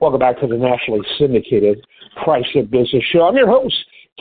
Welcome 0.00 0.20
back 0.20 0.40
to 0.40 0.46
the 0.46 0.56
nationally 0.56 1.06
syndicated 1.18 1.86
Price 2.24 2.46
of 2.56 2.70
Business 2.70 3.04
show. 3.12 3.28
I'm 3.28 3.36
your 3.36 3.50
host, 3.50 3.74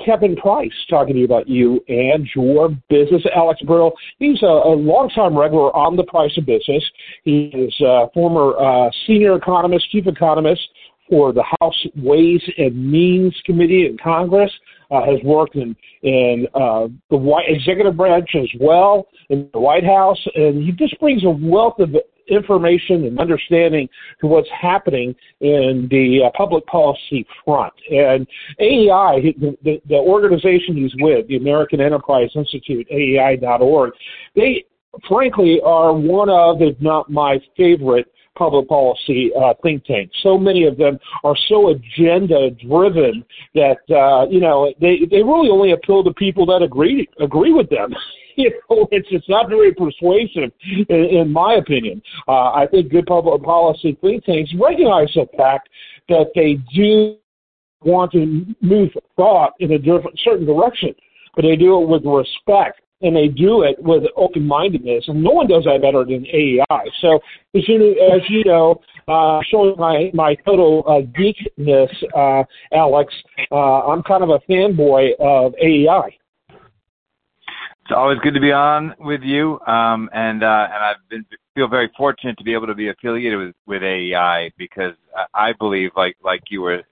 Kevin 0.05 0.35
Price, 0.35 0.73
talking 0.89 1.13
to 1.13 1.19
you 1.19 1.25
about 1.25 1.47
you 1.47 1.79
and 1.87 2.27
your 2.35 2.67
business. 2.89 3.23
Alex 3.33 3.61
Brill, 3.61 3.93
he's 4.17 4.43
a, 4.43 4.45
a 4.45 4.75
longtime 4.75 5.37
regular 5.37 5.73
on 5.73 5.95
the 5.95 6.03
Price 6.03 6.37
of 6.37 6.45
Business. 6.45 6.83
He 7.23 7.45
is 7.53 7.73
a 7.79 8.07
former 8.13 8.59
uh, 8.59 8.91
senior 9.07 9.38
economist, 9.38 9.89
chief 9.89 10.05
economist 10.05 10.59
for 11.09 11.31
the 11.31 11.45
House 11.61 11.86
Ways 11.96 12.41
and 12.57 12.91
Means 12.91 13.34
Committee 13.46 13.86
in 13.86 13.98
Congress. 14.04 14.52
Uh, 14.91 15.05
has 15.05 15.23
worked 15.23 15.55
in 15.55 15.75
in 16.02 16.48
uh, 16.55 16.88
the 17.11 17.16
White 17.16 17.46
executive 17.48 17.96
branch 17.96 18.32
as 18.34 18.50
well 18.59 19.07
in 19.30 19.48
the 19.54 19.59
White 19.59 19.86
House, 19.86 20.20
and 20.36 20.64
he 20.64 20.71
just 20.71 21.00
brings 21.00 21.23
a 21.23 21.30
wealth 21.30 21.80
of 21.80 21.96
information 22.30 23.05
and 23.05 23.20
understanding 23.20 23.89
to 24.21 24.27
what's 24.27 24.50
happening 24.50 25.16
in 25.41 25.88
the 25.91 26.21
uh, 26.25 26.29
public 26.38 26.66
policy 26.68 27.25
front. 27.43 27.74
And 27.92 28.28
AEI, 28.60 29.36
the, 29.64 29.82
the 29.87 29.96
organization 29.96 30.75
he's 30.75 30.93
with, 31.00 31.28
the 31.28 31.37
American 31.37 31.82
Enterprise 31.82 32.30
Institute, 32.36 32.88
AEI.org, 32.92 33.94
they 34.36 34.66
frankly 35.08 35.60
are 35.64 35.94
one 35.94 36.30
of, 36.30 36.62
if 36.62 36.80
not 36.82 37.10
my 37.10 37.40
favorite, 37.56 38.08
public 38.40 38.70
policy 38.70 39.32
uh, 39.40 39.54
think 39.62 39.84
tanks. 39.86 40.16
So 40.23 40.38
many 40.38 40.66
of 40.66 40.78
them 40.78 40.98
are 41.23 41.36
so 41.50 41.70
agenda 41.70 42.52
driven 42.52 43.23
that 43.54 43.80
uh, 43.90 44.28
you 44.30 44.40
know 44.40 44.73
they 44.80 45.00
they 45.12 45.22
really 45.22 45.50
only 45.50 45.73
appeal 45.73 46.04
to 46.06 46.14
people 46.14 46.46
that 46.48 46.64
agree 46.64 47.08
agree 47.20 47.52
with 47.52 47.70
them. 47.70 47.94
you 48.44 48.52
know, 48.70 48.88
it's 48.92 49.08
it's 49.12 49.28
not 49.28 49.50
very 49.50 49.74
persuasive, 49.74 50.52
in, 50.90 51.06
in 51.06 51.32
my 51.32 51.56
opinion. 51.56 52.02
Uh, 52.28 52.52
I 52.52 52.68
think 52.72 52.90
good 52.90 53.06
public 53.06 53.44
policy 53.44 53.98
think 54.02 54.24
tanks 54.24 54.52
recognize 54.60 55.10
the 55.14 55.28
fact 55.38 55.70
that 56.08 56.28
they 56.36 56.58
do 56.74 57.18
want 57.84 58.12
to 58.14 58.46
move 58.62 58.90
thought 59.16 59.54
in 59.60 59.73
a 59.73 59.78
different 59.78 60.18
certain 60.23 60.46
direction, 60.46 60.96
but 61.36 61.44
they 61.44 61.56
do 61.56 61.81
it 61.81 61.88
with 61.88 62.06
respect 62.06 62.81
and 63.02 63.16
they 63.16 63.28
do 63.28 63.64
it 63.64 63.81
with 63.81 64.04
open 64.18 64.46
mindedness, 64.46 65.06
and 65.08 65.24
no 65.24 65.31
one 65.31 65.48
does 65.48 65.64
that 65.64 65.81
better 65.81 66.03
than 66.03 66.26
AEI. 66.26 66.84
So, 67.02 67.20
as 67.56 67.68
you, 67.68 67.92
as 68.14 68.22
you 68.30 68.44
know, 68.44 68.81
uh, 69.08 69.40
showing 69.50 69.76
my 69.78 70.12
my 70.14 70.36
total 70.46 70.84
uh, 70.86 71.02
geekness, 71.18 71.90
uh, 72.16 72.44
Alex, 72.74 73.14
uh, 73.52 73.88
I'm 73.88 74.03
kind 74.03 74.24
of 74.24 74.30
a 74.30 74.40
fanboy 74.50 75.12
of 75.20 75.53
AEI. 75.62 76.19
It's 77.90 77.98
always 77.98 78.20
good 78.20 78.36
to 78.36 78.40
be 78.40 78.52
on 78.52 78.94
with 79.00 79.23
you, 79.23 79.59
um, 79.66 80.12
and 80.14 80.44
uh, 80.44 80.68
and 80.72 80.84
I've 80.84 81.09
been 81.09 81.26
feel 81.56 81.68
very 81.68 81.90
fortunate 81.98 82.38
to 82.38 82.44
be 82.44 82.54
able 82.54 82.68
to 82.68 82.76
be 82.76 82.90
affiliated 82.90 83.40
with 83.40 83.56
with 83.66 83.81
AEI 83.81 84.52
because 84.59 84.94
I 85.34 85.54
believe, 85.54 85.90
like 85.96 86.16
like 86.23 86.44
you 86.52 86.62
were 86.62 86.84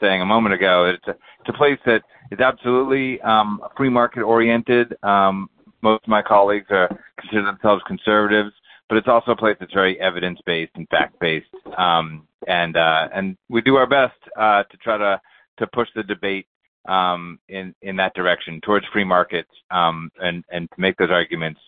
saying 0.00 0.20
a 0.20 0.26
moment 0.26 0.56
ago, 0.56 0.86
it's 0.86 1.06
a 1.06 1.12
it's 1.12 1.48
a 1.48 1.52
place 1.52 1.78
that 1.86 2.02
is 2.32 2.40
absolutely 2.40 3.20
um, 3.20 3.62
free 3.76 3.88
market 3.88 4.22
oriented. 4.22 4.96
Um, 5.04 5.48
most 5.80 6.02
of 6.02 6.08
my 6.08 6.22
colleagues 6.22 6.66
are 6.70 6.90
consider 7.20 7.44
themselves 7.44 7.84
conservatives, 7.86 8.50
but 8.88 8.98
it's 8.98 9.06
also 9.06 9.30
a 9.30 9.36
place 9.36 9.56
that's 9.60 9.72
very 9.72 10.00
evidence 10.00 10.40
based 10.44 10.72
and 10.74 10.88
fact 10.88 11.20
based. 11.20 11.46
Um, 11.78 12.26
and 12.48 12.76
uh, 12.76 13.10
and 13.14 13.36
we 13.48 13.60
do 13.60 13.76
our 13.76 13.86
best 13.86 14.18
uh, 14.36 14.64
to 14.64 14.76
try 14.78 14.98
to 14.98 15.20
to 15.58 15.66
push 15.68 15.86
the 15.94 16.02
debate 16.02 16.46
um, 16.88 17.38
in 17.48 17.74
in 17.82 17.96
that 17.96 18.14
direction 18.14 18.60
towards 18.62 18.86
free 18.92 19.04
markets 19.04 19.50
um, 19.70 20.10
and 20.18 20.44
and 20.50 20.68
to 20.70 20.80
make 20.80 20.96
those 20.96 21.10
arguments 21.10 21.60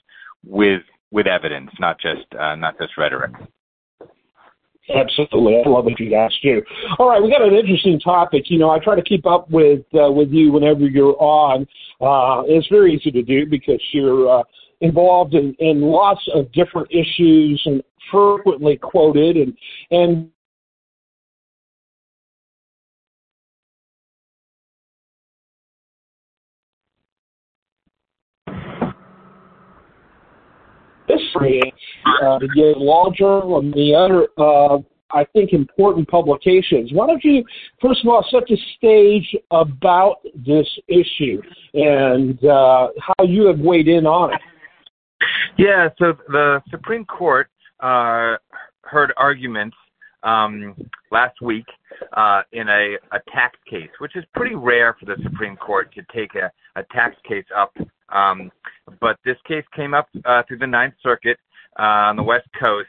with 0.45 0.83
with 1.11 1.27
evidence, 1.27 1.71
not 1.79 1.99
just 2.01 2.27
uh, 2.39 2.57
not 2.57 2.79
just 2.79 2.97
rhetoric. 2.99 3.33
Absolutely, 4.95 5.63
I 5.65 5.69
love 5.69 5.87
what 5.87 5.99
you 5.99 6.11
guys 6.11 6.31
do. 6.43 6.61
All 6.99 7.09
right, 7.09 7.23
we 7.23 7.31
got 7.31 7.41
an 7.41 7.55
interesting 7.55 7.99
topic. 7.99 8.51
You 8.51 8.59
know, 8.59 8.69
I 8.69 8.79
try 8.79 8.95
to 8.97 9.03
keep 9.03 9.25
up 9.25 9.51
with 9.51 9.83
uh, 9.95 10.11
with 10.11 10.31
you 10.31 10.53
whenever 10.53 10.81
you're 10.81 11.17
on. 11.19 11.67
Uh, 12.01 12.43
it's 12.47 12.69
very 12.69 12.95
easy 12.95 13.11
to 13.13 13.23
do 13.23 13.47
because 13.47 13.81
you're 13.93 14.41
uh, 14.41 14.43
involved 14.83 15.35
in, 15.35 15.55
in 15.59 15.81
lots 15.81 16.21
of 16.35 16.53
different 16.53 16.89
issues 16.91 17.63
and 17.65 17.83
frequently 18.11 18.77
quoted 18.77 19.37
and 19.37 19.57
and 19.91 20.31
history 31.35 31.73
uh, 32.23 32.39
the 32.39 32.49
Yale 32.55 32.85
Law 32.85 33.11
Journal 33.11 33.59
and 33.59 33.73
the 33.75 33.95
other, 33.95 34.29
uh, 34.39 34.79
I 35.11 35.25
think, 35.33 35.53
important 35.53 36.09
publications. 36.09 36.93
Why 36.93 37.07
don't 37.07 37.23
you, 37.25 37.45
first 37.81 38.05
of 38.05 38.09
all, 38.09 38.25
set 38.31 38.45
the 38.49 38.59
stage 38.77 39.37
about 39.51 40.17
this 40.35 40.69
issue 40.89 41.41
and 41.75 42.43
uh, 42.45 42.89
how 43.01 43.25
you 43.25 43.47
have 43.47 43.59
weighed 43.59 43.89
in 43.89 44.07
on 44.07 44.35
it? 44.35 44.41
Yeah, 45.57 45.89
so 45.99 46.15
the 46.29 46.61
Supreme 46.71 47.05
Court 47.05 47.49
uh, 47.81 48.37
heard 48.83 49.13
arguments 49.17 49.77
um, 50.23 50.75
last 51.11 51.41
week 51.41 51.67
uh, 52.17 52.43
in 52.53 52.69
a, 52.69 52.97
a 53.13 53.19
tax 53.33 53.59
case, 53.69 53.91
which 53.99 54.17
is 54.17 54.25
pretty 54.35 54.55
rare 54.55 54.97
for 54.99 55.07
the 55.07 55.17
Supreme 55.23 55.57
Court 55.57 55.95
to 55.95 56.03
take 56.15 56.35
a, 56.35 56.51
a 56.79 56.83
tax 56.93 57.17
case 57.27 57.45
up. 57.57 57.73
Um, 58.15 58.51
but 59.01 59.19
this 59.25 59.37
case 59.47 59.65
came 59.75 59.93
up 59.93 60.09
uh, 60.25 60.43
through 60.47 60.59
the 60.59 60.67
Ninth 60.67 60.95
Circuit 61.03 61.39
uh, 61.79 61.83
on 61.83 62.17
the 62.17 62.23
West 62.23 62.49
Coast, 62.59 62.89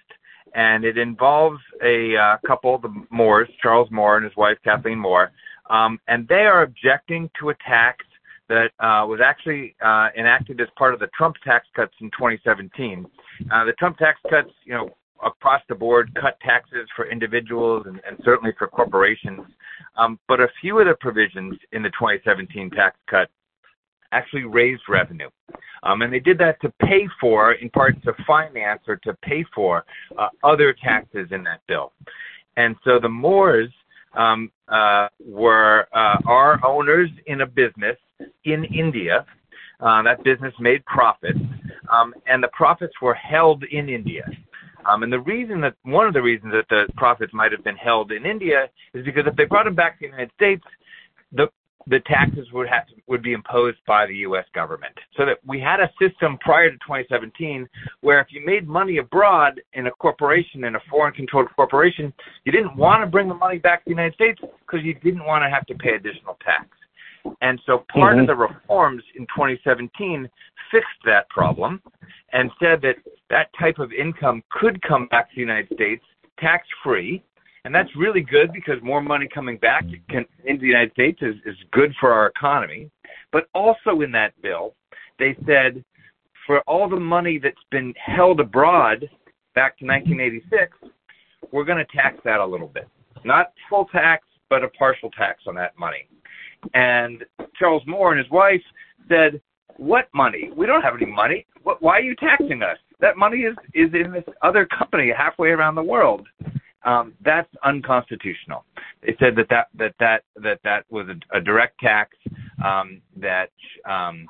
and 0.53 0.85
it 0.85 0.97
involves 0.97 1.59
a 1.83 2.15
uh, 2.15 2.37
couple, 2.47 2.77
the 2.77 2.93
Moores, 3.09 3.49
Charles 3.61 3.89
Moore 3.91 4.17
and 4.17 4.23
his 4.23 4.35
wife 4.37 4.57
Kathleen 4.63 4.99
Moore, 4.99 5.31
um, 5.69 5.99
and 6.07 6.27
they 6.27 6.45
are 6.45 6.61
objecting 6.61 7.29
to 7.39 7.49
a 7.49 7.55
tax 7.67 8.05
that 8.47 8.71
uh, 8.79 9.05
was 9.07 9.19
actually 9.23 9.75
uh, 9.83 10.09
enacted 10.17 10.61
as 10.61 10.67
part 10.77 10.93
of 10.93 10.99
the 10.99 11.07
Trump 11.17 11.35
tax 11.43 11.65
cuts 11.75 11.93
in 11.99 12.11
2017. 12.11 13.05
Uh, 13.51 13.65
the 13.65 13.73
Trump 13.73 13.97
tax 13.97 14.19
cuts, 14.29 14.51
you 14.65 14.73
know, 14.73 14.95
across 15.25 15.61
the 15.67 15.75
board 15.75 16.15
cut 16.19 16.39
taxes 16.41 16.87
for 16.95 17.09
individuals 17.09 17.85
and, 17.87 17.99
and 18.07 18.19
certainly 18.23 18.53
for 18.57 18.67
corporations. 18.67 19.41
Um, 19.97 20.19
but 20.27 20.39
a 20.39 20.47
few 20.61 20.79
of 20.79 20.87
the 20.87 20.95
provisions 20.99 21.57
in 21.71 21.81
the 21.81 21.89
2017 21.89 22.69
tax 22.71 22.97
cut 23.09 23.29
actually 24.11 24.43
raised 24.43 24.83
revenue. 24.89 25.29
Um, 25.83 26.01
and 26.01 26.11
they 26.11 26.19
did 26.19 26.37
that 26.39 26.59
to 26.61 26.73
pay 26.81 27.07
for, 27.19 27.53
in 27.53 27.69
part 27.69 28.01
to 28.03 28.13
finance 28.25 28.81
or 28.87 28.95
to 28.97 29.13
pay 29.21 29.45
for 29.53 29.85
uh, 30.17 30.29
other 30.43 30.73
taxes 30.73 31.27
in 31.31 31.43
that 31.43 31.61
bill. 31.67 31.93
And 32.57 32.75
so 32.83 32.99
the 32.99 33.09
Moores 33.09 33.69
um, 34.15 34.51
uh, 34.67 35.07
were 35.23 35.87
uh, 35.93 36.17
are 36.25 36.65
owners 36.65 37.09
in 37.27 37.41
a 37.41 37.45
business 37.45 37.97
in 38.45 38.63
India. 38.65 39.25
Uh, 39.81 40.01
that 40.03 40.23
business 40.23 40.53
made 40.59 40.83
profits, 40.85 41.39
um, 41.91 42.13
and 42.27 42.41
the 42.41 42.47
profits 42.53 42.93
were 43.01 43.13
held 43.13 43.63
in 43.65 43.89
India. 43.89 44.23
Um, 44.85 45.03
and 45.03 45.11
the 45.11 45.19
reason 45.19 45.59
that 45.61 45.75
one 45.83 46.07
of 46.07 46.13
the 46.13 46.21
reasons 46.21 46.53
that 46.53 46.65
the 46.69 46.85
profits 46.95 47.33
might 47.33 47.51
have 47.51 47.63
been 47.63 47.75
held 47.75 48.11
in 48.11 48.25
India 48.25 48.69
is 48.93 49.03
because 49.03 49.23
if 49.25 49.35
they 49.35 49.45
brought 49.45 49.65
them 49.65 49.75
back 49.75 49.99
to 49.99 50.05
the 50.05 50.11
United 50.11 50.31
States, 50.35 50.63
the 51.31 51.47
the 51.87 51.99
taxes 52.07 52.47
would 52.51 52.67
have 52.67 52.87
to, 52.87 52.93
would 53.07 53.21
be 53.21 53.33
imposed 53.33 53.77
by 53.85 54.05
the 54.07 54.15
U.S. 54.17 54.45
government. 54.53 54.93
So 55.17 55.25
that 55.25 55.37
we 55.45 55.59
had 55.59 55.79
a 55.79 55.89
system 56.01 56.37
prior 56.39 56.71
to 56.71 56.77
2017 56.77 57.67
where 58.01 58.19
if 58.19 58.27
you 58.31 58.45
made 58.45 58.67
money 58.67 58.97
abroad 58.97 59.61
in 59.73 59.87
a 59.87 59.91
corporation, 59.91 60.63
in 60.63 60.75
a 60.75 60.79
foreign-controlled 60.89 61.49
corporation, 61.55 62.13
you 62.43 62.51
didn't 62.51 62.75
want 62.75 63.03
to 63.03 63.07
bring 63.07 63.27
the 63.27 63.35
money 63.35 63.59
back 63.59 63.83
to 63.83 63.85
the 63.85 63.91
United 63.91 64.15
States 64.15 64.41
because 64.41 64.83
you 64.83 64.93
didn't 64.95 65.25
want 65.25 65.43
to 65.43 65.49
have 65.49 65.65
to 65.67 65.75
pay 65.75 65.91
additional 65.91 66.37
tax. 66.43 66.67
And 67.41 67.59
so 67.65 67.85
part 67.93 68.13
mm-hmm. 68.13 68.21
of 68.21 68.27
the 68.27 68.35
reforms 68.35 69.03
in 69.17 69.23
2017 69.23 70.29
fixed 70.71 70.87
that 71.05 71.29
problem 71.29 71.81
and 72.33 72.51
said 72.59 72.81
that 72.81 72.95
that 73.29 73.47
type 73.59 73.79
of 73.79 73.91
income 73.91 74.43
could 74.51 74.81
come 74.81 75.07
back 75.07 75.29
to 75.29 75.35
the 75.35 75.41
United 75.41 75.73
States 75.73 76.03
tax 76.39 76.67
free. 76.83 77.23
And 77.65 77.73
that's 77.73 77.89
really 77.97 78.21
good 78.21 78.53
because 78.53 78.75
more 78.83 79.01
money 79.01 79.27
coming 79.27 79.57
back 79.57 79.83
can, 80.07 80.23
into 80.45 80.61
the 80.61 80.67
United 80.67 80.91
States 80.91 81.17
is, 81.23 81.33
is 81.47 81.55
good 81.71 81.93
for 81.99 82.13
our 82.13 82.27
economy. 82.27 82.91
But 83.31 83.47
also 83.55 84.01
in 84.01 84.11
that 84.11 84.39
bill, 84.43 84.75
they 85.17 85.35
said 85.47 85.83
for 86.45 86.59
all 86.67 86.87
the 86.87 86.99
money 86.99 87.39
that's 87.41 87.55
been 87.71 87.91
held 87.97 88.39
abroad 88.39 89.09
back 89.55 89.79
to 89.79 89.85
1986, 89.85 90.77
we're 91.51 91.63
going 91.63 91.83
to 91.83 91.97
tax 91.97 92.17
that 92.23 92.39
a 92.39 92.45
little 92.45 92.67
bit. 92.67 92.87
Not 93.23 93.51
full 93.67 93.85
tax, 93.85 94.27
but 94.47 94.63
a 94.63 94.69
partial 94.69 95.09
tax 95.09 95.41
on 95.47 95.55
that 95.55 95.77
money. 95.77 96.07
And 96.75 97.23
Charles 97.57 97.81
Moore 97.87 98.11
and 98.11 98.19
his 98.19 98.29
wife 98.29 98.61
said, 99.09 99.41
"What 99.77 100.07
money? 100.13 100.51
We 100.55 100.67
don't 100.67 100.83
have 100.83 100.95
any 100.95 101.11
money. 101.11 101.47
What, 101.63 101.81
why 101.81 101.97
are 101.97 102.01
you 102.01 102.15
taxing 102.15 102.61
us? 102.61 102.77
That 102.99 103.17
money 103.17 103.39
is 103.39 103.55
is 103.73 103.89
in 103.93 104.11
this 104.11 104.23
other 104.43 104.67
company 104.67 105.11
halfway 105.15 105.49
around 105.49 105.73
the 105.73 105.83
world." 105.83 106.27
Um, 106.85 107.13
that's 107.23 107.49
unconstitutional. 107.63 108.63
They 109.01 109.15
said 109.19 109.35
that 109.37 109.47
that 109.49 109.67
that 109.77 109.95
that 109.99 110.23
that, 110.35 110.59
that 110.63 110.85
was 110.89 111.07
a, 111.09 111.37
a 111.37 111.41
direct 111.41 111.79
tax 111.79 112.15
um, 112.63 113.01
that 113.17 113.49
um, 113.89 114.27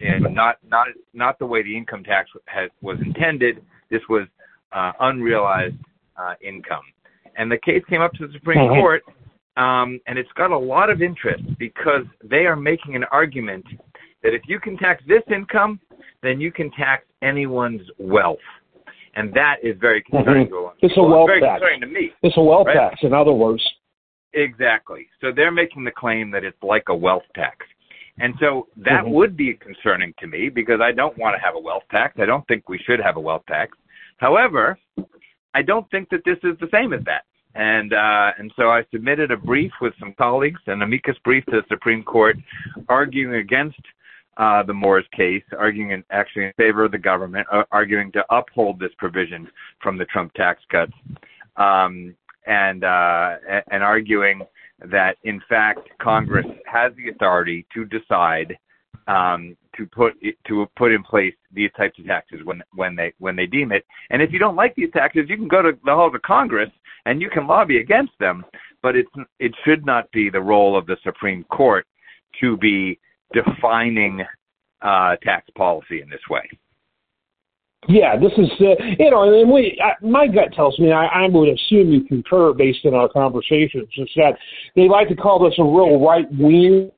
and 0.00 0.34
not 0.34 0.56
not 0.66 0.88
not 1.12 1.38
the 1.38 1.46
way 1.46 1.62
the 1.62 1.76
income 1.76 2.02
tax 2.02 2.30
has, 2.46 2.70
was 2.80 2.98
intended. 3.04 3.62
This 3.90 4.00
was 4.08 4.26
uh, 4.72 4.92
unrealized 5.00 5.76
uh, 6.16 6.34
income, 6.42 6.84
And 7.36 7.50
the 7.50 7.58
case 7.58 7.82
came 7.88 8.00
up 8.00 8.12
to 8.14 8.26
the 8.26 8.32
Supreme 8.32 8.58
mm-hmm. 8.58 8.80
Court, 8.80 9.02
um, 9.56 10.00
and 10.06 10.18
it's 10.18 10.32
got 10.36 10.50
a 10.50 10.58
lot 10.58 10.90
of 10.90 11.02
interest 11.02 11.44
because 11.58 12.04
they 12.24 12.46
are 12.46 12.56
making 12.56 12.96
an 12.96 13.04
argument 13.04 13.64
that 14.22 14.34
if 14.34 14.42
you 14.46 14.60
can 14.60 14.76
tax 14.78 15.02
this 15.06 15.22
income, 15.32 15.80
then 16.22 16.40
you 16.40 16.52
can 16.52 16.70
tax 16.72 17.04
anyone's 17.22 17.82
wealth. 17.98 18.38
And 19.14 19.32
that 19.34 19.56
is 19.62 19.76
very 19.80 20.02
concerning 20.02 20.46
mm-hmm. 20.46 20.78
to 20.80 20.86
It's 20.86 20.96
a 20.96 21.02
wealth 21.02 21.28
very 21.28 21.40
tax. 21.40 21.60
concerning 21.60 21.80
to 21.80 21.86
me. 21.86 22.10
It's 22.22 22.36
a 22.36 22.42
wealth 22.42 22.66
right? 22.66 22.90
tax, 22.90 23.00
in 23.02 23.12
other 23.12 23.32
words. 23.32 23.62
Exactly. 24.34 25.08
So 25.20 25.30
they're 25.34 25.52
making 25.52 25.84
the 25.84 25.90
claim 25.90 26.30
that 26.30 26.44
it's 26.44 26.62
like 26.62 26.84
a 26.88 26.94
wealth 26.94 27.24
tax. 27.34 27.66
And 28.18 28.34
so 28.40 28.68
that 28.76 29.04
mm-hmm. 29.04 29.12
would 29.12 29.36
be 29.36 29.54
concerning 29.54 30.14
to 30.20 30.26
me 30.26 30.48
because 30.48 30.80
I 30.82 30.92
don't 30.92 31.16
want 31.18 31.34
to 31.36 31.40
have 31.44 31.54
a 31.56 31.60
wealth 31.60 31.84
tax. 31.90 32.18
I 32.20 32.26
don't 32.26 32.46
think 32.46 32.68
we 32.68 32.78
should 32.78 33.00
have 33.00 33.16
a 33.16 33.20
wealth 33.20 33.44
tax. 33.48 33.76
However, 34.18 34.78
I 35.54 35.62
don't 35.62 35.90
think 35.90 36.08
that 36.10 36.20
this 36.24 36.38
is 36.42 36.58
the 36.60 36.68
same 36.72 36.92
as 36.92 37.00
that. 37.04 37.24
And 37.54 37.92
uh, 37.92 38.30
and 38.38 38.50
so 38.56 38.70
I 38.70 38.82
submitted 38.90 39.30
a 39.30 39.36
brief 39.36 39.72
with 39.82 39.92
some 40.00 40.14
colleagues, 40.16 40.60
an 40.68 40.80
amicus 40.80 41.16
brief 41.22 41.44
to 41.46 41.60
the 41.60 41.62
Supreme 41.68 42.02
Court, 42.02 42.36
arguing 42.88 43.34
against 43.34 43.80
uh, 44.36 44.62
the 44.62 44.72
Moores 44.72 45.04
case, 45.14 45.42
arguing 45.58 45.90
in, 45.90 46.04
actually 46.10 46.46
in 46.46 46.52
favor 46.56 46.84
of 46.84 46.92
the 46.92 46.98
government, 46.98 47.46
uh, 47.52 47.64
arguing 47.70 48.10
to 48.12 48.24
uphold 48.30 48.78
this 48.78 48.92
provision 48.98 49.48
from 49.82 49.98
the 49.98 50.04
Trump 50.06 50.32
tax 50.34 50.62
cuts, 50.70 50.92
um, 51.56 52.14
and 52.46 52.84
uh, 52.84 53.36
and 53.70 53.82
arguing 53.82 54.42
that 54.90 55.16
in 55.24 55.40
fact 55.48 55.88
Congress 56.00 56.46
has 56.66 56.92
the 56.96 57.10
authority 57.10 57.66
to 57.72 57.84
decide 57.84 58.56
um, 59.06 59.56
to 59.76 59.86
put 59.86 60.14
to 60.46 60.66
put 60.76 60.92
in 60.92 61.02
place 61.02 61.34
these 61.52 61.70
types 61.76 61.98
of 61.98 62.06
taxes 62.06 62.40
when 62.44 62.62
when 62.74 62.96
they 62.96 63.12
when 63.18 63.36
they 63.36 63.46
deem 63.46 63.72
it. 63.72 63.84
And 64.10 64.22
if 64.22 64.32
you 64.32 64.38
don't 64.38 64.56
like 64.56 64.74
these 64.74 64.90
taxes, 64.92 65.26
you 65.28 65.36
can 65.36 65.48
go 65.48 65.62
to 65.62 65.72
the 65.84 65.94
halls 65.94 66.14
of 66.14 66.22
Congress 66.22 66.70
and 67.06 67.20
you 67.20 67.30
can 67.30 67.46
lobby 67.46 67.78
against 67.78 68.12
them. 68.18 68.44
But 68.82 68.96
it's 68.96 69.10
it 69.38 69.52
should 69.64 69.86
not 69.86 70.10
be 70.12 70.30
the 70.30 70.40
role 70.40 70.76
of 70.76 70.86
the 70.86 70.96
Supreme 71.04 71.44
Court 71.44 71.86
to 72.40 72.56
be 72.56 72.98
defining 73.32 74.22
uh, 74.82 75.16
tax 75.22 75.48
policy 75.56 76.00
in 76.02 76.10
this 76.10 76.20
way. 76.30 76.48
Yeah, 77.88 78.16
this 78.16 78.32
is 78.38 78.48
uh, 78.60 78.80
you 78.98 79.10
know, 79.10 79.24
and 79.24 79.50
we 79.50 79.80
I, 79.82 80.04
my 80.04 80.28
gut 80.28 80.52
tells 80.54 80.78
me 80.78 80.92
I, 80.92 81.06
I 81.06 81.28
would 81.28 81.48
assume 81.48 81.90
you 81.90 82.04
concur 82.04 82.52
based 82.52 82.86
on 82.86 82.94
our 82.94 83.08
conversations 83.08 83.88
is 83.96 84.08
that 84.14 84.34
they 84.76 84.88
like 84.88 85.08
to 85.08 85.16
call 85.16 85.42
this 85.42 85.58
a 85.58 85.64
real 85.64 86.00
right 86.00 86.26
wing 86.32 86.92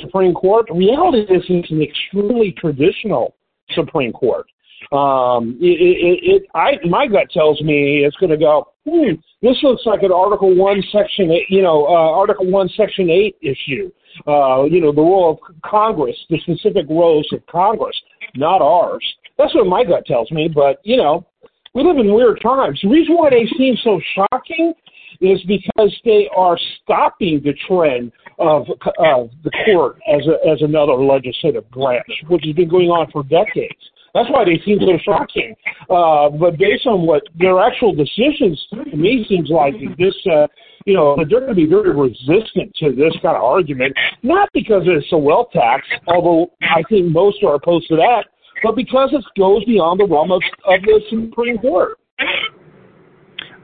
Supreme 0.00 0.34
Court. 0.34 0.66
The 0.68 0.74
reality 0.74 1.20
is 1.20 1.42
it's 1.48 1.70
an 1.70 1.82
extremely 1.82 2.52
traditional 2.58 3.34
Supreme 3.70 4.12
Court. 4.12 4.46
Um, 4.92 5.58
it, 5.60 5.80
it, 5.80 6.18
it, 6.22 6.42
I, 6.54 6.72
my 6.86 7.06
gut 7.06 7.30
tells 7.32 7.60
me 7.62 8.04
it's 8.04 8.16
going 8.16 8.30
to 8.30 8.36
go. 8.36 8.68
Hmm, 8.88 9.14
this 9.42 9.56
looks 9.62 9.82
like 9.84 10.02
an 10.02 10.12
Article 10.12 10.54
One, 10.54 10.82
Section 10.92 11.30
Eight. 11.32 11.46
You 11.48 11.62
know, 11.62 11.86
uh, 11.86 12.10
Article 12.12 12.50
One, 12.50 12.68
Section 12.76 13.10
Eight 13.10 13.36
issue. 13.42 13.90
Uh, 14.26 14.64
you 14.64 14.80
know, 14.80 14.92
the 14.92 15.00
role 15.00 15.30
of 15.30 15.62
Congress, 15.62 16.16
the 16.30 16.38
specific 16.40 16.86
roles 16.88 17.28
of 17.32 17.44
Congress, 17.46 17.96
not 18.34 18.62
ours. 18.62 19.04
That's 19.38 19.54
what 19.54 19.66
my 19.66 19.84
gut 19.84 20.06
tells 20.06 20.30
me. 20.30 20.48
But 20.52 20.80
you 20.84 20.96
know, 20.96 21.26
we 21.74 21.82
live 21.84 21.98
in 21.98 22.12
weird 22.12 22.40
times. 22.42 22.80
The 22.82 22.88
reason 22.88 23.16
why 23.16 23.30
they 23.30 23.46
seem 23.58 23.76
so 23.82 24.00
shocking 24.14 24.72
is 25.20 25.40
because 25.46 25.94
they 26.04 26.28
are 26.36 26.58
stopping 26.82 27.40
the 27.44 27.54
trend 27.66 28.12
of, 28.38 28.66
of 28.98 29.30
the 29.44 29.50
court 29.64 29.96
as 30.06 30.22
a, 30.26 30.48
as 30.48 30.62
another 30.62 30.92
legislative 30.92 31.70
branch, 31.70 32.06
which 32.28 32.44
has 32.44 32.54
been 32.54 32.68
going 32.68 32.88
on 32.88 33.10
for 33.10 33.22
decades. 33.22 33.80
That's 34.14 34.30
why 34.30 34.44
they 34.44 34.60
seem 34.64 34.78
so 34.80 34.96
shocking. 35.04 35.54
Uh, 35.90 36.30
but 36.30 36.56
based 36.56 36.86
on 36.86 37.06
what 37.06 37.22
their 37.38 37.60
actual 37.60 37.94
decisions, 37.94 38.58
to 38.72 38.96
me, 38.96 39.26
seems 39.28 39.50
like 39.50 39.74
this, 39.98 40.14
uh, 40.32 40.46
you 40.86 40.94
know, 40.94 41.16
they're 41.16 41.40
going 41.40 41.48
to 41.48 41.54
be 41.54 41.66
very 41.66 41.94
resistant 41.94 42.74
to 42.76 42.92
this 42.92 43.12
kind 43.20 43.36
of 43.36 43.42
argument, 43.42 43.94
not 44.22 44.48
because 44.54 44.82
it's 44.86 45.12
a 45.12 45.18
wealth 45.18 45.48
tax, 45.52 45.86
although 46.06 46.52
I 46.62 46.82
think 46.88 47.12
most 47.12 47.42
are 47.44 47.56
opposed 47.56 47.88
to 47.88 47.96
that, 47.96 48.24
but 48.62 48.74
because 48.74 49.10
it 49.12 49.24
goes 49.38 49.64
beyond 49.64 50.00
the 50.00 50.06
realm 50.06 50.32
of, 50.32 50.42
of 50.64 50.80
the 50.82 51.00
Supreme 51.10 51.58
Court. 51.58 51.98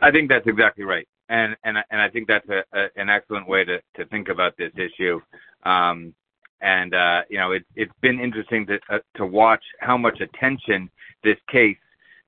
I 0.02 0.10
think 0.10 0.28
that's 0.28 0.46
exactly 0.46 0.84
right 0.84 1.06
and 1.32 1.56
and 1.64 1.78
and 1.90 2.00
I 2.00 2.08
think 2.08 2.28
that's 2.28 2.48
a, 2.48 2.62
a 2.78 2.88
an 2.96 3.08
excellent 3.08 3.48
way 3.48 3.64
to 3.64 3.78
to 3.96 4.04
think 4.06 4.28
about 4.28 4.56
this 4.56 4.72
issue. 4.76 5.20
Um, 5.64 6.14
and 6.60 6.94
uh, 6.94 7.22
you 7.28 7.38
know, 7.38 7.52
it, 7.52 7.64
it's 7.74 7.92
been 8.02 8.20
interesting 8.20 8.66
to 8.66 8.78
uh, 8.90 8.98
to 9.16 9.26
watch 9.26 9.64
how 9.80 9.96
much 9.96 10.20
attention 10.20 10.90
this 11.24 11.38
case 11.50 11.78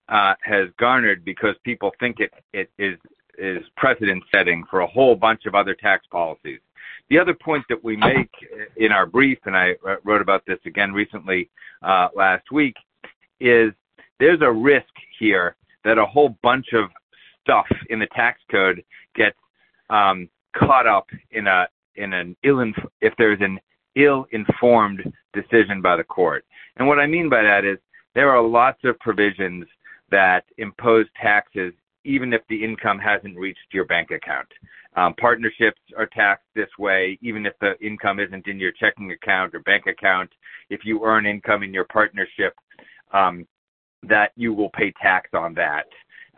uh, 0.09 0.35
has 0.43 0.69
garnered 0.79 1.25
because 1.25 1.55
people 1.65 1.93
think 2.01 2.17
it 2.19 2.33
it 2.53 2.71
is 2.79 2.99
is 3.39 3.63
precedent 3.77 4.23
setting 4.35 4.65
for 4.71 4.81
a 4.81 4.87
whole 4.87 5.15
bunch 5.15 5.47
of 5.47 5.55
other 5.55 5.75
tax 5.75 6.07
policies. 6.11 6.61
The 7.11 7.19
other 7.19 7.35
point 7.35 7.65
that 7.69 7.83
we 7.83 7.97
make 7.97 8.31
in 8.77 8.91
our 8.91 9.07
brief, 9.07 9.39
and 9.45 9.57
I 9.57 9.75
wrote 10.05 10.23
about 10.23 10.45
this 10.47 10.59
again 10.65 10.93
recently 10.93 11.51
uh, 11.83 12.09
last 12.17 12.51
week, 12.51 12.75
is 13.41 13.73
there's 14.19 14.41
a 14.41 14.51
risk 14.51 14.89
here 15.19 15.57
that 15.85 15.99
a 15.99 16.07
whole 16.07 16.37
bunch 16.43 16.73
of 16.73 16.91
stuff 17.43 17.67
in 17.91 17.99
the 17.99 18.07
tax 18.15 18.41
code 18.51 18.83
gets 19.15 19.37
um, 19.91 20.29
caught 20.57 20.87
up 20.87 21.07
in 21.33 21.47
a 21.47 21.69
in 21.97 22.13
an 22.13 22.37
ill 22.43 22.65
if 23.01 23.13
there's 23.19 23.41
an 23.41 23.61
ill-informed 23.97 25.01
decision 25.33 25.81
by 25.81 25.97
the 25.97 26.03
court. 26.03 26.45
And 26.77 26.89
what 26.89 26.99
I 26.99 27.07
mean 27.07 27.29
by 27.29 27.43
that 27.43 27.65
is 27.65 27.79
there 28.15 28.31
are 28.31 28.43
lots 28.43 28.79
of 28.85 28.99
provisions 28.99 29.67
that 30.11 30.45
impose 30.59 31.07
taxes 31.21 31.73
even 32.05 32.33
if 32.33 32.43
the 32.49 32.65
income 32.65 32.99
hasn't 32.99 33.37
reached 33.37 33.73
your 33.73 33.85
bank 33.85 34.11
account. 34.11 34.49
Um, 34.97 35.15
partnerships 35.15 35.81
are 35.97 36.07
taxed 36.07 36.47
this 36.55 36.69
way, 36.79 37.19
even 37.21 37.47
if 37.47 37.55
the 37.61 37.79
income 37.81 38.21
isn't 38.21 38.47
in 38.47 38.61
your 38.61 38.73
checking 38.73 39.11
account 39.11 39.55
or 39.55 39.61
bank 39.61 39.87
account. 39.87 40.31
If 40.71 40.85
you 40.85 41.05
earn 41.05 41.27
income 41.27 41.63
in 41.63 41.75
your 41.75 41.85
partnership, 41.85 42.55
um, 43.13 43.47
that 44.05 44.33
you 44.37 44.53
will 44.53 44.71
pay 44.71 44.93
tax 45.03 45.31
on 45.35 45.55
that. 45.55 45.87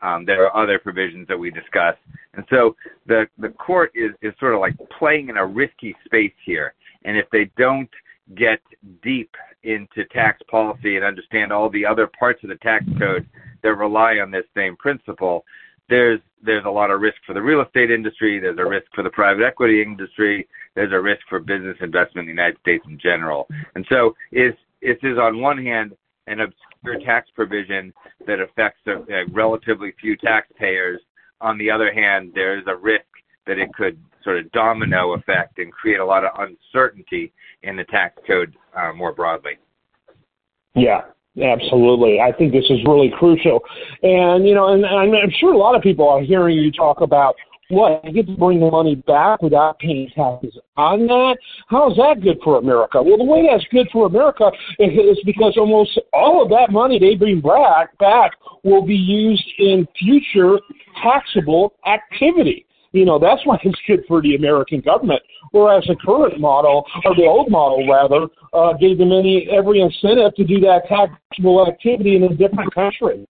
Um, 0.03 0.25
there 0.25 0.47
are 0.47 0.63
other 0.63 0.79
provisions 0.79 1.27
that 1.29 1.39
we 1.39 1.51
discuss. 1.51 1.97
And 2.35 2.45
so 2.51 2.77
the, 3.07 3.27
the 3.39 3.49
court 3.49 3.93
is, 3.95 4.13
is 4.23 4.33
sort 4.39 4.55
of 4.55 4.61
like 4.61 4.75
playing 4.99 5.29
in 5.29 5.37
a 5.37 5.47
risky 5.47 5.95
space 6.05 6.35
here. 6.45 6.75
And 7.05 7.17
if 7.17 7.27
they 7.31 7.51
don't 7.57 7.91
get 8.35 8.61
deep 9.03 9.31
into 9.63 10.05
tax 10.13 10.41
policy 10.51 10.97
and 10.97 11.05
understand 11.05 11.53
all 11.53 11.71
the 11.71 11.87
other 11.87 12.09
parts 12.19 12.43
of 12.43 12.51
the 12.51 12.57
tax 12.57 12.85
code 12.99 13.27
that 13.63 13.75
rely 13.75 14.19
on 14.19 14.31
this 14.31 14.45
same 14.55 14.77
principle, 14.77 15.45
there's 15.89 16.21
there's 16.43 16.65
a 16.65 16.71
lot 16.71 16.91
of 16.91 17.01
risk 17.01 17.17
for 17.27 17.33
the 17.33 17.43
real 17.43 17.63
estate 17.63 17.91
industry, 17.91 18.39
there's 18.39 18.59
a 18.59 18.65
risk 18.65 18.87
for 18.95 19.03
the 19.03 19.11
private 19.11 19.45
equity 19.45 19.83
industry, 19.83 20.47
there's 20.75 20.93
a 20.93 21.01
risk 21.01 21.23
for 21.29 21.41
business 21.41 21.77
investment 21.81 22.29
in 22.29 22.37
the 22.37 22.43
United 22.43 22.59
States 22.61 22.85
in 22.87 22.99
general. 22.99 23.49
And 23.75 23.85
so 23.89 24.15
it 24.31 24.57
is 24.83 25.19
on 25.19 25.41
one 25.41 25.59
hand 25.59 25.97
an 26.27 26.41
obscure 26.41 27.01
tax 27.05 27.29
provision 27.35 27.93
that 28.27 28.41
affects 28.41 28.81
a, 28.87 29.13
a 29.13 29.27
relatively 29.33 29.93
few 30.01 30.17
taxpayers. 30.17 31.01
On 31.41 31.59
the 31.59 31.71
other 31.71 31.93
hand, 31.93 32.33
there 32.35 32.59
is 32.59 32.65
a 32.67 32.77
risk 32.77 33.05
that 33.47 33.59
it 33.59 33.73
could 33.75 33.99
sort 34.23 34.39
of 34.39 34.51
domino 34.53 35.15
effect 35.15 35.59
and 35.59 35.73
create 35.73 36.01
a 36.01 36.05
lot 36.05 36.25
of 36.25 36.31
uncertainty 36.39 37.33
in 37.63 37.77
the 37.77 37.85
tax 37.85 38.21
code 38.27 38.55
uh, 38.77 38.93
more 38.93 39.13
broadly. 39.13 39.53
Yeah, 40.75 41.03
absolutely. 41.43 42.21
I 42.21 42.33
think 42.33 42.53
this 42.53 42.65
is 42.71 42.79
really 42.87 43.13
crucial. 43.17 43.61
And, 44.03 44.47
you 44.47 44.55
know, 44.55 44.73
and, 44.73 44.85
and 44.85 45.17
I'm 45.17 45.31
sure 45.39 45.53
a 45.53 45.59
lot 45.59 45.75
of 45.75 45.83
people 45.83 46.09
are 46.09 46.23
hearing 46.23 46.59
you 46.59 46.73
talk 46.73 47.01
about 47.01 47.37
what? 47.69 48.01
I 48.05 48.11
get 48.11 48.27
to 48.27 48.37
bring 48.37 48.61
the 48.61 48.71
money 48.71 48.95
back 48.95 49.43
without 49.43 49.81
paying 49.81 50.09
taxes 50.15 50.57
on 50.77 51.07
that? 51.09 51.37
How 51.67 51.91
is 51.91 51.97
that 51.97 52.21
good 52.23 52.39
for 52.45 52.59
America? 52.59 53.03
Well, 53.03 53.19
the 53.19 53.25
way 53.25 53.49
that's 53.51 53.67
good 53.73 53.89
for 53.93 54.07
America 54.07 54.51
is 54.79 55.19
because 55.25 55.57
almost 55.57 55.99
all 56.13 56.43
of 56.43 56.49
that 56.51 56.71
money 56.71 57.01
they 57.01 57.17
bring 57.17 57.41
back, 57.41 57.97
back 57.99 58.33
will 58.63 58.87
be 58.87 58.95
used 58.95 59.45
in 59.59 59.87
future 59.99 60.61
taxable 61.03 61.75
activity. 61.87 62.67
You 62.97 63.05
know, 63.05 63.19
that's 63.19 63.45
why 63.45 63.59
it's 63.63 63.79
good 63.87 64.05
for 64.09 64.23
the 64.23 64.37
American 64.37 64.81
government. 64.81 65.21
Whereas 65.51 65.85
the 65.87 65.97
current 65.97 66.41
model, 66.41 66.85
or 67.05 67.15
the 67.15 67.25
old 67.25 67.51
model 67.51 67.87
rather, 67.87 68.27
uh, 68.55 68.73
gave 68.73 68.97
them 68.97 69.13
any 69.13 69.49
every 69.51 69.81
incentive 69.81 70.35
to 70.35 70.45
do 70.45 70.61
that 70.61 70.89
taxable 70.89 71.67
activity 71.67 72.17
in 72.17 72.23
a 72.23 72.35
different 72.35 72.73
country. 72.75 73.27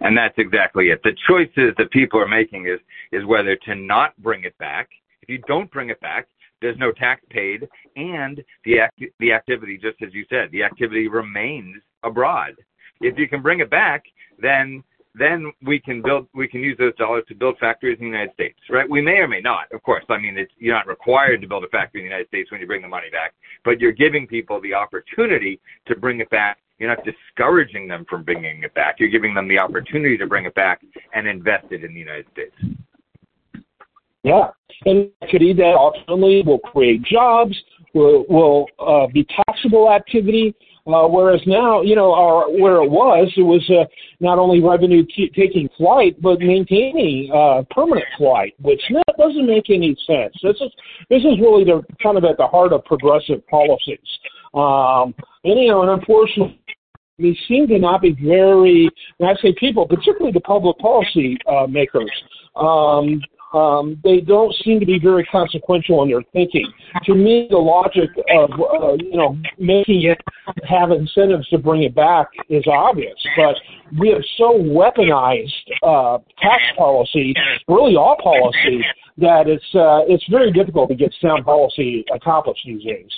And 0.00 0.16
that's 0.16 0.34
exactly 0.38 0.86
it. 0.86 1.00
The 1.02 1.16
choices 1.28 1.74
that 1.78 1.90
people 1.90 2.20
are 2.20 2.28
making 2.28 2.66
is 2.66 2.78
is 3.10 3.26
whether 3.26 3.56
to 3.56 3.74
not 3.74 4.16
bring 4.22 4.44
it 4.44 4.56
back. 4.58 4.88
If 5.22 5.28
you 5.28 5.38
don't 5.48 5.70
bring 5.72 5.90
it 5.90 6.00
back, 6.00 6.28
there's 6.62 6.78
no 6.78 6.92
tax 6.92 7.22
paid, 7.30 7.68
and 7.96 8.42
the 8.64 8.80
act, 8.80 9.00
the 9.18 9.32
activity, 9.32 9.76
just 9.76 10.00
as 10.02 10.12
you 10.12 10.24
said, 10.28 10.50
the 10.52 10.62
activity 10.62 11.08
remains 11.08 11.82
abroad. 12.04 12.54
If 13.00 13.18
you 13.18 13.28
can 13.28 13.42
bring 13.42 13.60
it 13.60 13.70
back, 13.70 14.04
then 14.38 14.84
then 15.14 15.52
we 15.66 15.80
can 15.80 16.02
build 16.02 16.28
we 16.34 16.46
can 16.46 16.60
use 16.60 16.76
those 16.78 16.94
dollars 16.96 17.24
to 17.28 17.34
build 17.34 17.58
factories 17.58 17.98
in 17.98 18.06
the 18.06 18.10
United 18.10 18.32
States, 18.34 18.58
right? 18.70 18.88
We 18.88 19.00
may 19.00 19.18
or 19.18 19.28
may 19.28 19.40
not, 19.40 19.70
of 19.72 19.82
course. 19.82 20.04
I 20.08 20.18
mean, 20.18 20.38
it's, 20.38 20.52
you're 20.58 20.74
not 20.74 20.86
required 20.86 21.40
to 21.40 21.48
build 21.48 21.64
a 21.64 21.68
factory 21.68 22.02
in 22.02 22.06
the 22.06 22.10
United 22.10 22.28
States 22.28 22.50
when 22.50 22.60
you 22.60 22.66
bring 22.66 22.82
the 22.82 22.88
money 22.88 23.10
back, 23.10 23.34
but 23.64 23.80
you're 23.80 23.92
giving 23.92 24.26
people 24.26 24.60
the 24.60 24.74
opportunity 24.74 25.60
to 25.86 25.96
bring 25.96 26.20
it 26.20 26.30
back 26.30 26.58
you're 26.80 26.88
not 26.88 27.04
discouraging 27.04 27.86
them 27.86 28.06
from 28.08 28.24
bringing 28.24 28.62
it 28.62 28.74
back. 28.74 28.96
You're 28.98 29.10
giving 29.10 29.34
them 29.34 29.46
the 29.46 29.58
opportunity 29.58 30.16
to 30.16 30.26
bring 30.26 30.46
it 30.46 30.54
back 30.54 30.80
and 31.12 31.28
invest 31.28 31.66
it 31.70 31.84
in 31.84 31.92
the 31.92 32.00
United 32.00 32.24
States. 32.32 32.56
Yeah, 34.22 34.48
and 34.86 35.10
activity 35.22 35.52
that 35.54 35.74
ultimately 35.76 36.42
will 36.42 36.58
create 36.58 37.02
jobs, 37.02 37.54
will 37.94 38.24
will 38.28 38.66
uh, 38.78 39.06
be 39.12 39.26
taxable 39.46 39.92
activity. 39.92 40.54
Uh, 40.92 41.08
whereas 41.08 41.40
now, 41.46 41.82
you 41.82 41.94
know, 41.94 42.12
our, 42.12 42.50
where 42.50 42.82
it 42.82 42.90
was, 42.90 43.32
it 43.36 43.42
was 43.42 43.62
uh, 43.70 43.84
not 44.20 44.38
only 44.38 44.60
revenue 44.60 45.04
t- 45.04 45.32
taking 45.36 45.68
flight, 45.76 46.20
but 46.20 46.40
maintaining 46.40 47.30
uh, 47.32 47.62
permanent 47.70 48.06
flight, 48.18 48.54
which 48.60 48.80
that 48.90 49.16
doesn't 49.18 49.46
make 49.46 49.70
any 49.70 49.96
sense. 50.06 50.34
This 50.42 50.56
is 50.60 50.72
this 51.08 51.22
is 51.22 51.38
really 51.40 51.64
the 51.64 51.82
kind 52.02 52.16
of 52.16 52.24
at 52.24 52.36
the 52.36 52.46
heart 52.46 52.72
of 52.72 52.84
progressive 52.84 53.46
policies. 53.48 53.98
Um, 54.54 55.14
and 55.44 55.60
you 55.60 55.68
know, 55.68 55.82
and 55.82 55.90
unfortunately, 55.90 56.60
we 57.18 57.38
seem 57.46 57.68
to 57.68 57.78
not 57.78 58.02
be 58.02 58.16
very, 58.22 58.90
when 59.18 59.30
I 59.30 59.34
say 59.40 59.54
people, 59.58 59.86
particularly 59.86 60.32
the 60.32 60.40
public 60.40 60.78
policy 60.78 61.36
uh, 61.46 61.66
makers, 61.66 62.10
um, 62.56 63.20
um, 63.52 64.00
they 64.04 64.20
don't 64.20 64.54
seem 64.64 64.78
to 64.80 64.86
be 64.86 64.98
very 64.98 65.24
consequential 65.24 66.02
in 66.02 66.10
their 66.10 66.22
thinking. 66.32 66.70
To 67.04 67.14
me, 67.14 67.48
the 67.50 67.58
logic 67.58 68.10
of 68.34 68.50
uh, 68.52 68.92
you 68.94 69.16
know 69.16 69.36
making 69.58 70.02
it 70.04 70.20
have 70.68 70.90
incentives 70.90 71.48
to 71.48 71.58
bring 71.58 71.82
it 71.82 71.94
back 71.94 72.28
is 72.48 72.64
obvious, 72.66 73.16
but 73.36 73.56
we 73.98 74.10
have 74.10 74.22
so 74.36 74.58
weaponized 74.58 75.48
uh, 75.82 76.18
tax 76.40 76.62
policy, 76.76 77.34
really 77.68 77.96
all 77.96 78.16
policy, 78.22 78.84
that 79.18 79.48
it's 79.48 79.64
uh, 79.74 80.02
it's 80.06 80.24
very 80.30 80.52
difficult 80.52 80.88
to 80.90 80.94
get 80.94 81.12
sound 81.20 81.44
policy 81.44 82.04
accomplished 82.14 82.62
these 82.64 82.84
days. 82.84 83.10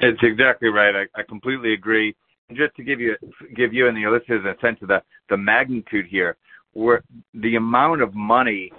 It's 0.00 0.20
exactly 0.22 0.68
right. 0.68 0.94
I, 0.94 1.20
I 1.20 1.22
completely 1.22 1.74
agree. 1.74 2.14
And 2.48 2.56
just 2.56 2.74
to 2.76 2.82
give 2.82 3.00
you 3.00 3.16
give 3.56 3.72
you 3.72 3.88
and 3.88 3.96
the 3.96 4.08
listeners 4.08 4.44
a 4.44 4.60
sense 4.64 4.78
of 4.82 4.88
the 4.88 5.02
the 5.30 5.36
magnitude 5.36 6.06
here, 6.06 6.36
where 6.72 7.02
the 7.34 7.56
amount 7.56 8.02
of 8.02 8.14
money 8.14 8.72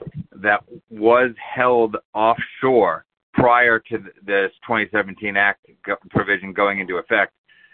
that 0.43 0.63
was 0.89 1.31
held 1.55 1.97
offshore 2.13 3.05
prior 3.33 3.79
to 3.79 3.97
this 4.25 4.51
2017 4.67 5.35
Act 5.35 5.65
provision 6.11 6.53
going 6.53 6.79
into 6.79 6.97
effect 6.97 7.33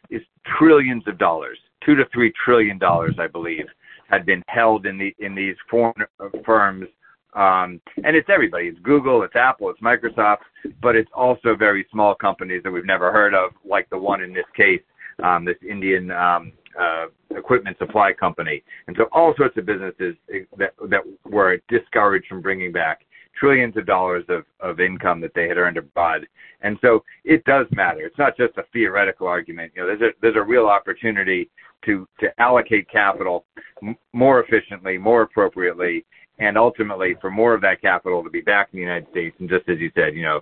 is 0.10 0.22
trillions 0.58 1.04
of 1.08 1.18
dollars, 1.18 1.58
two 1.86 1.96
to 1.96 2.06
three 2.14 2.34
trillion 2.44 2.78
dollars, 2.78 3.16
I 3.20 3.28
believe, 3.28 3.66
had 4.10 4.26
been 4.26 4.42
held 4.48 4.86
in 4.86 4.98
the 4.98 5.14
in 5.20 5.36
these 5.36 5.56
foreign 5.70 6.06
firms. 6.46 6.88
Um, 7.34 7.80
and 8.04 8.16
it's 8.16 8.30
everybody. 8.30 8.68
It's 8.68 8.80
Google, 8.80 9.22
it's 9.22 9.36
Apple, 9.36 9.70
it's 9.70 9.80
Microsoft, 9.82 10.40
but 10.82 10.96
it's 10.96 11.12
also 11.14 11.56
very 11.56 11.86
small 11.92 12.16
companies 12.16 12.64
that 12.64 12.72
we've 12.72 12.86
never 12.86 13.12
heard 13.12 13.36
of, 13.36 13.52
like 13.64 13.88
the 13.92 13.98
one 13.98 14.24
in 14.24 14.34
this 14.34 14.48
case, 14.58 14.82
um, 15.24 15.46
this 15.46 15.58
Indian 15.68 16.10
um, 16.10 16.54
uh, 16.80 17.06
equipment 17.32 17.78
supply 17.78 18.12
company, 18.14 18.64
and 18.88 18.96
so 18.98 19.08
all 19.12 19.34
sorts 19.38 19.58
of 19.58 19.66
businesses 19.66 20.16
that 20.58 20.74
that 20.90 21.02
were 21.26 21.58
discouraged 21.70 22.28
from 22.28 22.42
bringing 22.42 22.72
back 22.72 23.06
trillions 23.40 23.78
of 23.78 23.86
dollars 23.86 24.26
of, 24.30 24.44
of 24.60 24.80
income 24.80 25.22
that 25.22 25.34
they 25.34 25.48
had 25.48 25.58
earned 25.58 25.78
abroad. 25.78 26.28
And 26.62 26.78
so 26.82 27.04
it 27.24 27.44
does 27.46 27.68
matter. 27.72 28.02
It's 28.02 28.18
not 28.18 28.36
just 28.36 28.58
a 28.58 28.64
theoretical 28.74 29.28
argument. 29.28 29.72
You 29.76 29.82
know, 29.82 29.88
there's 29.88 30.02
a 30.02 30.10
there's 30.22 30.36
a 30.36 30.44
real 30.44 30.68
opportunity 30.68 31.50
to 31.86 32.08
to 32.20 32.28
allocate 32.40 32.90
capital 32.90 33.46
m- 33.82 33.96
more 34.14 34.44
efficiently, 34.44 34.98
more 34.98 35.22
appropriately, 35.22 36.06
and 36.40 36.58
ultimately 36.58 37.16
for 37.22 37.32
more 37.32 37.54
of 37.54 37.62
that 37.62 37.82
capital 37.82 38.24
to 38.24 38.30
be 38.30 38.42
back 38.42 38.70
in 38.74 38.78
the 38.78 38.84
United 38.84 39.10
States. 39.12 39.36
And 39.40 39.50
just 39.50 39.70
as 39.70 39.80
you 39.80 39.90
said, 39.96 40.16
you 40.16 40.24
know, 40.24 40.42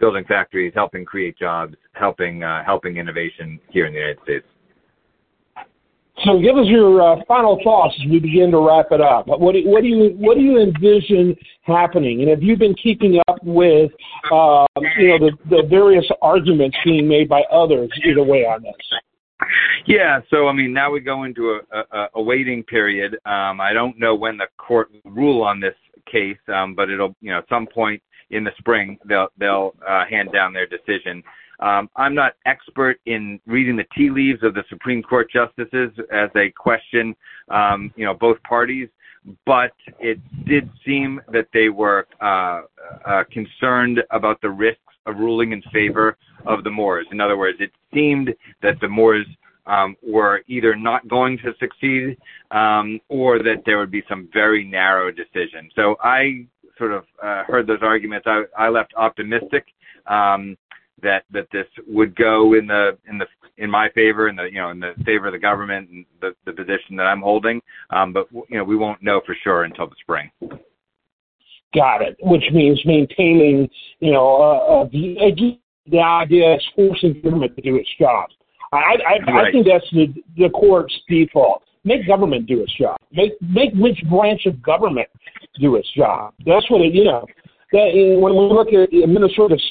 building 0.00 0.24
factories, 0.24 0.72
helping 0.74 1.04
create 1.04 1.38
jobs, 1.38 1.74
helping 1.92 2.42
uh, 2.42 2.64
helping 2.64 2.96
innovation 2.96 3.60
here 3.68 3.86
in 3.86 3.92
the 3.92 3.98
United 3.98 4.22
States. 4.22 4.46
So, 6.24 6.38
give 6.40 6.56
us 6.56 6.66
your 6.66 7.00
uh, 7.00 7.22
final 7.28 7.60
thoughts 7.62 7.94
as 8.00 8.10
we 8.10 8.18
begin 8.18 8.50
to 8.50 8.58
wrap 8.58 8.86
it 8.90 9.00
up. 9.00 9.28
What 9.28 9.52
do, 9.52 9.62
what 9.64 9.82
do 9.82 9.88
you 9.88 10.16
what 10.18 10.36
do 10.36 10.40
you 10.40 10.58
envision 10.58 11.36
happening? 11.62 12.22
And 12.22 12.30
have 12.30 12.42
you 12.42 12.56
been 12.56 12.74
keeping 12.74 13.20
up 13.28 13.38
with 13.44 13.92
uh, 14.32 14.66
you 14.98 15.08
know 15.08 15.18
the, 15.18 15.32
the 15.48 15.62
various 15.68 16.06
arguments 16.20 16.76
being 16.84 17.08
made 17.08 17.28
by 17.28 17.42
others 17.52 17.90
either 18.04 18.22
way 18.22 18.44
on 18.44 18.62
this? 18.62 18.72
Yeah, 19.86 20.20
so 20.30 20.48
I 20.48 20.52
mean, 20.52 20.72
now 20.72 20.90
we 20.90 21.00
go 21.00 21.24
into 21.24 21.60
a, 21.72 21.78
a, 21.78 22.08
a 22.16 22.22
waiting 22.22 22.62
period. 22.64 23.14
Um, 23.24 23.60
I 23.60 23.72
don't 23.72 23.98
know 23.98 24.14
when 24.14 24.36
the 24.36 24.46
court 24.58 24.90
will 24.92 25.12
rule 25.12 25.42
on 25.42 25.60
this 25.60 25.74
case, 26.10 26.38
um, 26.52 26.74
but 26.74 26.90
it'll, 26.90 27.14
you 27.20 27.30
know, 27.30 27.38
at 27.38 27.48
some 27.48 27.66
point 27.66 28.02
in 28.30 28.44
the 28.44 28.50
spring 28.58 28.98
they'll 29.08 29.28
they'll 29.38 29.74
uh, 29.88 30.04
hand 30.08 30.30
down 30.32 30.52
their 30.52 30.66
decision. 30.66 31.22
Um, 31.60 31.90
I'm 31.96 32.14
not 32.14 32.34
expert 32.46 33.00
in 33.06 33.40
reading 33.46 33.76
the 33.76 33.86
tea 33.96 34.10
leaves 34.10 34.42
of 34.42 34.54
the 34.54 34.64
Supreme 34.68 35.02
Court 35.02 35.30
justices 35.30 35.90
as 36.12 36.30
they 36.34 36.50
question, 36.50 37.16
um, 37.48 37.92
you 37.96 38.04
know, 38.04 38.14
both 38.14 38.42
parties, 38.44 38.88
but 39.44 39.72
it 39.98 40.18
did 40.46 40.70
seem 40.86 41.20
that 41.32 41.48
they 41.52 41.68
were 41.68 42.06
uh, 42.20 42.62
uh, 43.04 43.24
concerned 43.32 44.00
about 44.10 44.40
the 44.40 44.50
risks 44.50 44.80
of 45.06 45.16
ruling 45.16 45.52
in 45.52 45.62
favor 45.72 46.16
of 46.46 46.64
the 46.64 46.70
Moores. 46.70 47.06
In 47.10 47.20
other 47.20 47.36
words, 47.36 47.58
it 47.60 47.72
seemed 47.92 48.34
that 48.62 48.78
the 48.80 48.88
Moores 48.88 49.26
um, 49.66 49.96
were 50.02 50.42
either 50.46 50.74
not 50.76 51.06
going 51.08 51.38
to 51.38 51.52
succeed 51.60 52.16
um, 52.50 53.00
or 53.08 53.38
that 53.42 53.62
there 53.66 53.78
would 53.78 53.90
be 53.90 54.02
some 54.08 54.28
very 54.32 54.64
narrow 54.64 55.10
decision. 55.10 55.68
So 55.74 55.96
I 56.02 56.46
sort 56.78 56.92
of 56.92 57.04
uh, 57.22 57.44
heard 57.44 57.66
those 57.66 57.82
arguments. 57.82 58.26
I, 58.26 58.44
I 58.56 58.68
left 58.68 58.94
optimistic. 58.96 59.66
Um, 60.06 60.56
that 61.02 61.24
that 61.30 61.48
this 61.52 61.66
would 61.86 62.14
go 62.16 62.54
in 62.54 62.66
the 62.66 62.98
in 63.08 63.18
the 63.18 63.26
in 63.58 63.70
my 63.70 63.88
favor 63.94 64.28
in 64.28 64.36
the 64.36 64.44
you 64.44 64.60
know 64.60 64.70
in 64.70 64.80
the 64.80 64.94
favor 65.04 65.26
of 65.26 65.32
the 65.32 65.38
government 65.38 65.88
and 65.90 66.04
the 66.20 66.34
the 66.44 66.52
position 66.52 66.96
that 66.96 67.04
I'm 67.04 67.20
holding. 67.20 67.60
Um, 67.90 68.12
but 68.12 68.28
you 68.32 68.58
know 68.58 68.64
we 68.64 68.76
won't 68.76 69.02
know 69.02 69.20
for 69.24 69.36
sure 69.42 69.64
until 69.64 69.86
the 69.86 69.96
spring. 70.00 70.30
Got 71.74 72.02
it. 72.02 72.16
Which 72.20 72.44
means 72.52 72.80
maintaining 72.84 73.68
you 74.00 74.12
know 74.12 74.36
uh, 74.36 74.82
uh, 74.82 74.88
the 74.90 75.58
the 75.90 76.00
idea 76.00 76.54
is 76.54 76.62
forcing 76.74 77.20
government 77.22 77.56
to 77.56 77.62
do 77.62 77.76
its 77.76 77.88
job. 77.98 78.30
I 78.72 78.76
I, 78.76 79.32
right. 79.32 79.48
I 79.48 79.52
think 79.52 79.66
that's 79.66 79.88
the 79.92 80.14
the 80.36 80.50
court's 80.50 80.94
default. 81.08 81.62
Make 81.84 82.06
government 82.06 82.46
do 82.46 82.62
its 82.62 82.76
job. 82.76 82.96
Make 83.12 83.32
make 83.42 83.72
which 83.74 84.02
branch 84.08 84.46
of 84.46 84.62
government 84.62 85.08
do 85.60 85.76
its 85.76 85.90
job. 85.96 86.34
That's 86.44 86.68
what 86.70 86.80
it 86.80 86.94
you 86.94 87.04
know. 87.04 87.26
That, 87.70 87.92
when 88.18 88.32
we 88.32 88.40
look 88.46 88.68
at 88.68 88.90
Minnesota's 88.92 89.62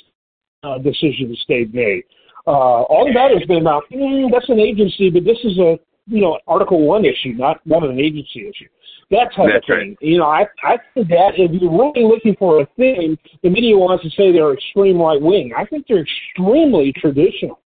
uh, 0.64 0.78
decisions 0.80 1.44
they've 1.48 1.74
made. 1.74 2.04
Uh, 2.46 2.84
all 2.84 3.08
of 3.08 3.14
that 3.14 3.32
has 3.32 3.46
been 3.48 3.62
about 3.62 3.84
mm, 3.92 4.32
that's 4.32 4.50
an 4.50 4.60
agency, 4.60 5.10
but 5.10 5.26
this 5.26 5.38
is 5.44 5.58
a 5.60 5.78
you 6.08 6.22
know 6.22 6.36
an 6.36 6.40
Article 6.48 6.82
One 6.86 7.06
issue, 7.06 7.34
not 7.34 7.60
not 7.66 7.84
an 7.84 8.00
agency 8.00 8.48
issue. 8.48 8.70
That 9.12 9.32
type 9.36 9.50
that's 9.54 9.70
of 9.70 9.78
thing. 9.78 9.90
Right. 9.90 9.98
You 10.02 10.18
know, 10.20 10.26
I 10.26 10.46
I 10.64 10.78
think 10.94 11.10
that 11.10 11.34
if 11.38 11.52
you're 11.62 11.72
really 11.72 12.04
looking 12.04 12.36
for 12.38 12.62
a 12.62 12.66
thing, 12.78 13.18
the 13.44 13.50
media 13.50 13.78
wants 13.78 14.04
to 14.04 14.10
say 14.12 14.32
they're 14.32 14.54
extreme 14.54 15.02
right 15.02 15.22
wing. 15.22 15.52
I 15.58 15.66
think 15.66 15.86
they're 15.88 16.04
extremely 16.04 16.94
traditional. 16.94 17.60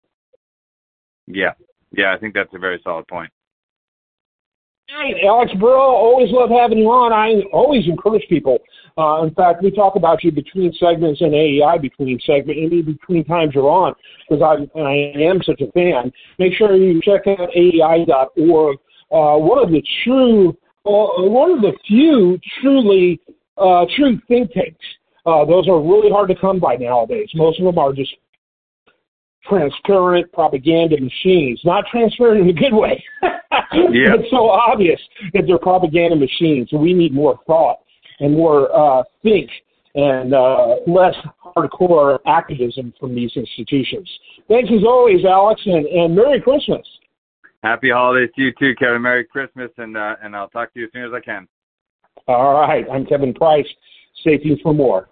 Yeah, 1.27 1.53
yeah, 1.91 2.13
I 2.13 2.17
think 2.17 2.33
that's 2.33 2.53
a 2.53 2.59
very 2.59 2.79
solid 2.83 3.07
point. 3.07 3.31
Hey, 4.89 5.27
Alex 5.27 5.51
Brill, 5.59 5.75
always 5.75 6.31
love 6.31 6.49
having 6.49 6.79
you 6.79 6.89
on. 6.89 7.13
I 7.13 7.43
always 7.53 7.85
encourage 7.85 8.27
people. 8.27 8.57
Uh, 8.97 9.21
in 9.21 9.31
fact, 9.35 9.61
we 9.61 9.69
talk 9.69 9.95
about 9.95 10.23
you 10.23 10.31
between 10.31 10.73
segments 10.73 11.21
and 11.21 11.31
AEI 11.31 11.77
between 11.77 12.19
segments, 12.25 12.59
and 12.59 12.85
between 12.85 13.23
times 13.23 13.53
you're 13.53 13.69
on, 13.69 13.93
because 14.27 14.41
I, 14.41 14.79
I 14.79 15.21
am 15.21 15.43
such 15.43 15.61
a 15.61 15.71
fan. 15.73 16.11
Make 16.39 16.53
sure 16.53 16.75
you 16.75 16.99
check 17.03 17.27
out 17.27 17.49
AEI.org. 17.55 18.77
Uh, 19.11 19.37
one 19.37 19.59
of 19.59 19.69
the 19.69 19.83
true, 20.03 20.57
uh, 20.85 21.21
one 21.21 21.51
of 21.51 21.61
the 21.61 21.73
few 21.87 22.39
truly 22.59 23.21
uh, 23.59 23.85
true 23.95 24.19
think 24.27 24.51
tanks. 24.53 24.85
Uh, 25.23 25.45
those 25.45 25.67
are 25.67 25.79
really 25.79 26.09
hard 26.09 26.29
to 26.29 26.35
come 26.35 26.59
by 26.59 26.75
nowadays. 26.77 27.29
Most 27.35 27.59
of 27.59 27.65
them 27.65 27.77
are 27.77 27.93
just 27.93 28.11
transparent 29.49 30.31
propaganda 30.31 30.95
machines. 30.99 31.59
Not 31.65 31.85
transparent 31.91 32.41
in 32.41 32.49
a 32.49 32.53
good 32.53 32.73
way. 32.73 33.03
yeah. 33.21 34.15
It's 34.15 34.29
so 34.31 34.49
obvious 34.49 34.99
that 35.33 35.43
they're 35.47 35.57
propaganda 35.57 36.15
machines. 36.15 36.69
We 36.71 36.93
need 36.93 37.13
more 37.13 37.39
thought 37.47 37.79
and 38.19 38.33
more 38.33 38.69
uh, 38.75 39.03
think 39.23 39.49
and 39.95 40.33
uh, 40.33 40.75
less 40.87 41.15
hardcore 41.43 42.19
activism 42.27 42.93
from 42.99 43.15
these 43.15 43.31
institutions. 43.35 44.09
Thanks 44.47 44.69
as 44.71 44.83
always, 44.85 45.25
Alex, 45.25 45.61
and, 45.65 45.85
and 45.87 46.15
Merry 46.15 46.41
Christmas. 46.41 46.85
Happy 47.63 47.89
holidays 47.89 48.29
to 48.35 48.41
you 48.41 48.51
too, 48.57 48.73
Kevin. 48.75 49.01
Merry 49.01 49.25
Christmas, 49.25 49.69
and 49.77 49.97
uh, 49.97 50.15
and 50.23 50.35
I'll 50.35 50.47
talk 50.47 50.73
to 50.73 50.79
you 50.79 50.85
as 50.85 50.91
soon 50.93 51.03
as 51.03 51.11
I 51.13 51.19
can. 51.19 51.47
All 52.27 52.61
right. 52.61 52.85
I'm 52.91 53.05
Kevin 53.05 53.33
Price. 53.33 53.67
Stay 54.21 54.37
tuned 54.37 54.59
for 54.61 54.73
more. 54.73 55.09